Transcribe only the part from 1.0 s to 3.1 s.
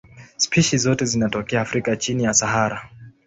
zinatokea Afrika chini ya Sahara.